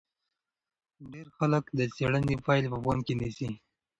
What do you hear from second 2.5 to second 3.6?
په پام کې نیسي.